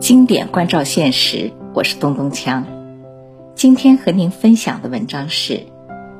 [0.00, 2.64] 经典关照现实，我是东东锵。
[3.54, 5.60] 今天和您分享的文章是：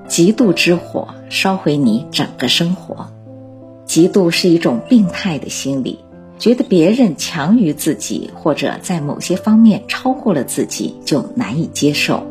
[0.09, 3.09] 嫉妒之火烧毁你整个生活。
[3.87, 5.99] 嫉妒是一种病态的心理，
[6.39, 12.25] 觉得别人强于自己，或者在某些方面超过了自己，就难以接受，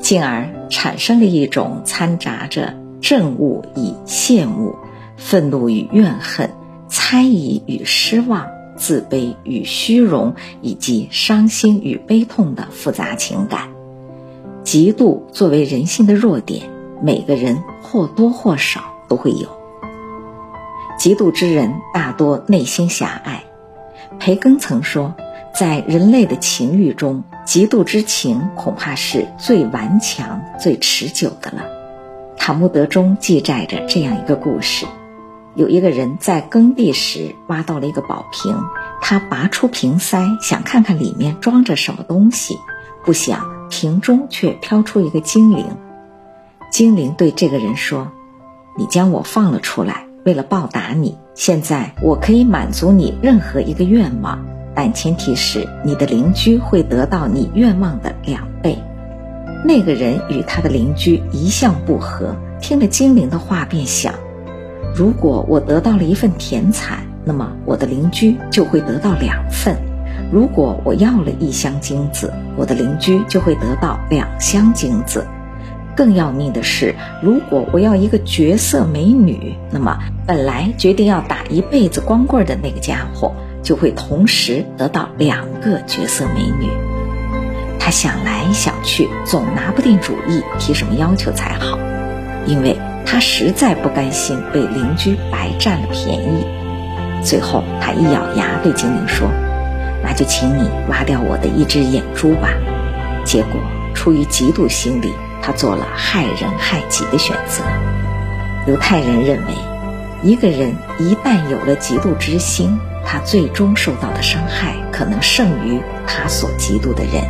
[0.00, 4.74] 进而产生了一种掺杂着憎恶与羡慕、
[5.16, 6.50] 愤怒与怨恨、
[6.88, 8.53] 猜疑与失望。
[8.76, 13.68] 自卑与虚荣，以及伤心与悲痛的复杂情感。
[14.64, 16.70] 嫉妒作为人性的弱点，
[17.02, 19.48] 每个人或多或少都会有。
[20.98, 23.44] 嫉妒之人大多内心狭隘。
[24.18, 25.14] 培根曾说，
[25.54, 31.64] 在人类的情欲中，嫉妒之情恐怕是最顽强、最持久的了。
[32.36, 34.86] 塔木德中记载着这样一个故事。
[35.56, 38.56] 有一个人在耕地时挖到了一个宝瓶，
[39.00, 42.58] 他拔出瓶塞，想看看里面装着什么东西，
[43.04, 45.64] 不想瓶中却飘出一个精灵。
[46.72, 48.10] 精灵对这个人说
[48.76, 58.76] ：“你将我放了出来，为了报答你，现在我可以满足你任何一个愿望，但前提是你的邻居会得到你愿望的两倍。”
[59.64, 64.12] 那个人与他的邻居一向不和，听了精灵的话便想。
[64.94, 69.74] 如果我得到了一份田产，那么我的邻居就会得到两份；
[70.32, 75.26] 如果我要了一箱金子，我的邻居就会得到两箱金子。
[75.96, 83.32] 更要命的是，如果我要一个绝色美女，那么本来决定要打一辈子光棍的那个家伙，
[83.64, 86.70] 就会同时得到两个绝色美女。
[87.80, 91.76] 他想来想去，总拿不定主意，提什么要求才好，
[92.46, 92.78] 因为。
[93.06, 96.44] 他实在不甘心被邻居白占了便宜，
[97.22, 99.28] 最后他一咬牙对精灵说
[100.02, 102.48] ：“那就请你挖掉我的一只眼珠吧。”
[103.24, 103.60] 结果
[103.94, 107.62] 出于嫉妒心理，他做了害人害己的选择。
[108.66, 109.54] 犹太人认为，
[110.22, 117.22] 一个人一旦有了嫉妒之心，他最终受到的伤害可能胜于他所嫉妒的人。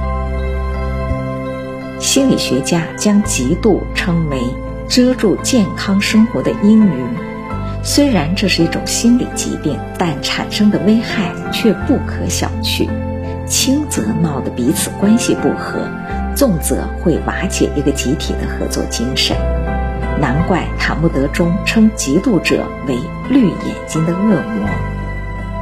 [2.01, 4.39] 心理学家将嫉妒称为。
[4.95, 7.05] 遮住健康生活的阴云，
[7.83, 12.89] 虽然这是一种心理疾病，但产生的危害却不可小觑。
[13.45, 15.81] 轻则闹得彼此关系不和，
[16.37, 19.37] 重则会瓦解一个集体的合作精神。
[20.21, 22.97] 难怪塔木德中称嫉妒者为
[23.29, 24.69] 绿眼睛的恶魔。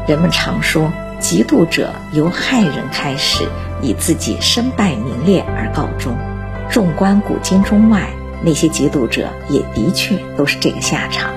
[0.07, 0.93] 人们常说，
[1.23, 3.49] 嫉妒者由害人开始，
[3.81, 6.15] 以自己身败名裂而告终。
[6.69, 8.11] 纵观古今中外。
[8.45, 11.33] 那些嫉妒者也的确都是这个下场。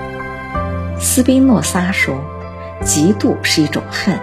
[0.98, 2.16] 斯宾诺莎说
[2.82, 4.18] ：“嫉妒是一种恨，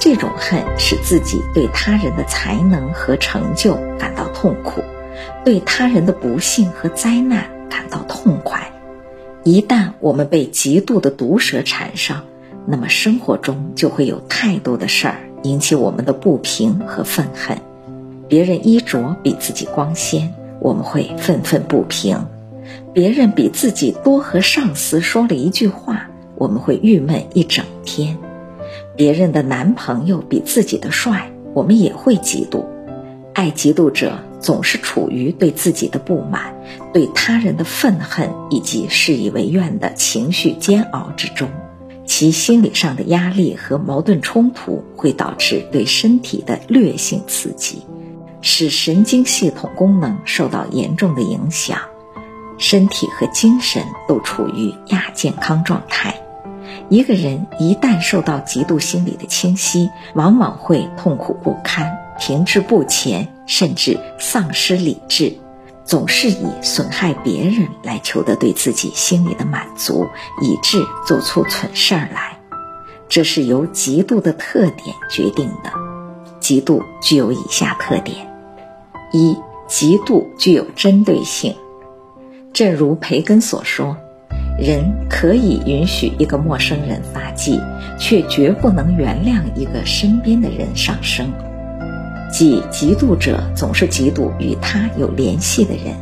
[0.00, 4.82] 这种恨使自己对他人的才能和成就感到痛苦，
[5.44, 8.72] 对他人的不幸和灾难感到痛快。
[9.44, 12.24] 一旦我们被嫉妒的毒蛇缠上，
[12.66, 17.58] 那么生活中就会有太多的事儿引起我们的不平和愤恨。
[18.26, 20.34] 别人衣着比自己光鲜。”
[20.66, 22.26] 我们会愤愤不平，
[22.92, 28.16] 别人比自己多和上司说了一句话，我们会郁闷一整天；
[28.96, 32.64] 别人的男朋友比自己的帅，我们也会嫉妒。
[33.32, 36.52] 爱嫉妒者总是处于对自己的不满、
[36.92, 41.48] 对他人的愤恨以及事与为愿的情绪煎熬之中，
[42.06, 47.82] 其心理上的压力和矛盾冲突会导致对身体的劣性刺激。
[48.46, 51.80] 使神经系统功能受到严重的影响，
[52.58, 56.22] 身体和精神都处于亚健康状态。
[56.88, 65.36] 一个人一旦受到嫉妒心理的侵袭，往往会痛苦不堪、停滞不前，甚至丧失理智，
[65.84, 70.06] 总是以损害别人来求得对自己心理的满足，
[70.40, 72.38] 以致做出蠢事儿来。
[73.08, 75.72] 这是由嫉妒的特点决定的。
[76.40, 78.35] 嫉妒具有以下特点。
[79.16, 79.34] 一
[79.66, 81.54] 嫉妒具有针对性，
[82.52, 83.96] 正如培根所说，
[84.60, 87.58] 人可以允许一个陌生人发迹，
[87.98, 91.32] 却绝不能原谅一个身边的人上升。
[92.30, 95.96] 即嫉妒者总是嫉妒与他有联系的人，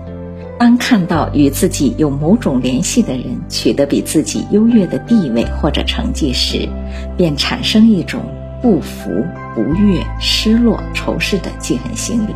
[0.59, 6.69] 当看到与自己有某种联系的人取得比自己优越的地位或者成绩时，
[7.17, 8.21] 便产生一种
[8.61, 9.11] 不服、
[9.55, 12.35] 不悦、失落、仇视的记恨心理。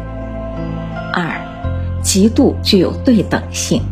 [1.19, 3.83] 二，嫉妒具有对等性，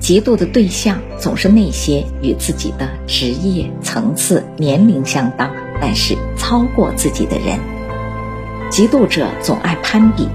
[0.00, 7.58] 嫉妒的对象总是那些与自己的职业、层次、年龄相当、但是超过自己的人。
[8.70, 10.26] 嫉妒者总爱攀比，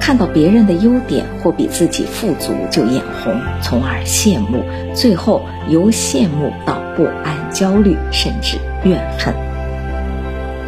[0.00, 9.32] 看到别人的优点或比自己富足就眼红，从而羡慕，最后由羡慕到不安、焦虑，甚至怨恨。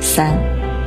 [0.01, 0.39] 三，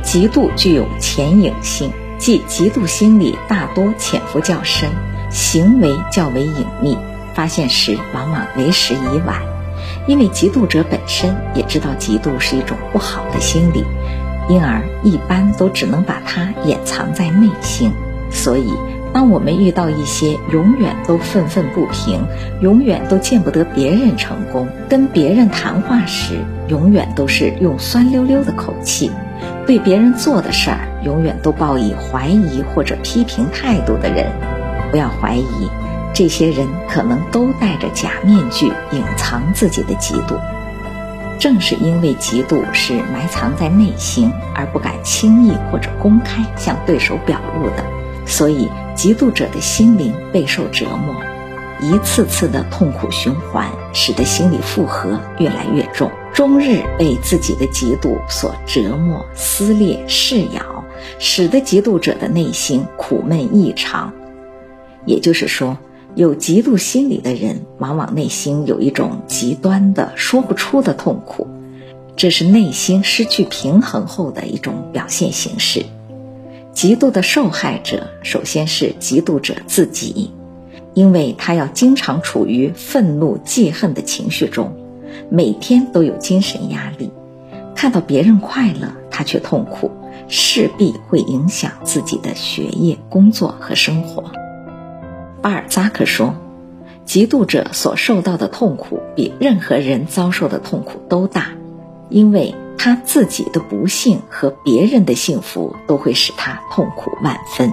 [0.02, 4.88] 嫉妒具有潜影性，即嫉妒心理大多潜伏较深，
[5.28, 6.96] 行为较为隐秘，
[7.34, 9.42] 发现时往往为时已晚。
[10.06, 13.84] 因为嫉妒者本身也知道嫉妒是一种不好的心理，
[14.48, 17.90] 因而一般都只能把它掩藏在内心。
[18.30, 18.72] 所以，
[19.12, 22.24] 当我们遇到一些永远都愤愤不平、
[22.60, 26.38] 永远都见不得别人成功、跟别人谈话时
[26.68, 29.10] 永远都是用酸溜溜的口气，
[29.66, 34.26] 对别人做的事儿永远都抱以怀疑或者批评态度的人，
[34.90, 35.70] 不要怀疑。
[36.14, 40.38] 这些人可能都戴着假面具，隐藏自己的嫉妒。
[41.38, 47.82] 正是因为嫉妒是埋藏在内心，而不敢轻易或者公开向对手表露的，
[48.26, 51.16] 所以嫉妒者的心灵备受折磨，
[51.80, 60.62] 一次次的痛苦循环，使得心理负荷越来越重，终日被自己的嫉妒所折磨、撕裂、噬咬，
[61.18, 64.12] 使得嫉妒者的内心苦闷异常。
[65.06, 65.76] 也就是说。
[66.14, 71.46] 有嫉妒心理的人，往往内心有一种极端的说不出的痛苦，
[72.16, 75.86] 这是内心失去平衡后的一种表现形式。
[76.74, 80.30] 嫉妒的受害者首先是嫉妒者自己，
[80.92, 84.76] 因为他要经常处于愤怒、记恨的情绪中，
[85.30, 87.10] 每天都有精神压力，
[87.74, 89.90] 看到别人快乐，他却痛苦，
[90.34, 94.24] 势必会影响自己的学业、工作和生活。
[95.42, 96.34] 巴尔扎克说
[97.04, 101.48] ：“嫉妒者所受到的痛苦比任何人遭受的痛苦都大，
[102.08, 107.70] 因为他自己的不幸和别人的幸福都会使他痛苦万分。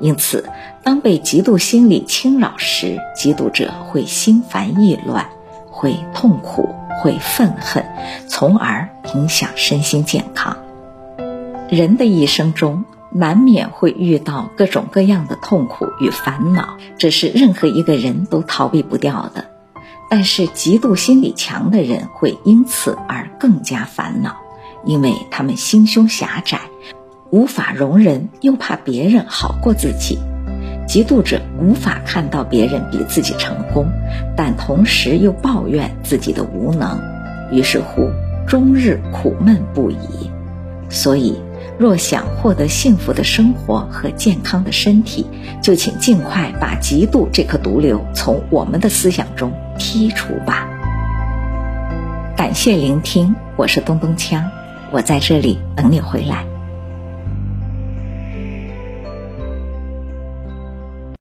[0.00, 0.48] 因此，
[0.82, 5.28] 当被嫉妒心理侵扰时，嫉妒者会心烦意乱，
[5.70, 7.84] 会痛苦，会愤恨，
[8.26, 10.56] 从而影响身心健康。
[11.70, 12.84] 人的一生中。”
[13.16, 19.44] 难免会遇到各种各样的痛苦与烦恼，这是任何一个人都逃避不掉的。
[20.10, 24.38] 但是，嫉妒心理强的人会因此而更加烦恼，
[24.84, 26.62] 因为他们心胸狭窄，
[27.30, 30.18] 无法容忍又怕别人好过自己。
[30.88, 33.86] 嫉妒者无法看到别人比自己成功，
[34.36, 37.00] 但同时又抱怨自己的无能，
[37.52, 38.10] 于是乎
[38.44, 40.28] 终日苦闷不已。
[40.88, 41.38] 所以。
[41.78, 45.26] 若想获得幸福的生活和健康的身体，
[45.62, 50.68] 就请尽快把嫉妒这颗毒瘤从我们的思想中剔除吧。
[52.36, 54.42] 感谢聆听，我是咚咚锵，
[54.92, 56.53] 我在这里等你回来。